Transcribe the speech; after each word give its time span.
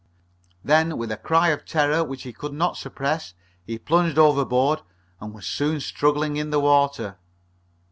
Then, 0.63 0.97
with 0.97 1.11
a 1.11 1.15
cry 1.17 1.49
of 1.49 1.63
terror 1.63 2.03
which 2.03 2.23
he 2.23 2.33
could 2.33 2.53
not 2.53 2.75
suppress, 2.75 3.35
he 3.67 3.77
plunged 3.77 4.17
overboard 4.17 4.81
and 5.19 5.31
was 5.31 5.45
soon 5.45 5.79
struggling 5.79 6.37
in 6.37 6.49
the 6.49 6.59
water. 6.59 7.19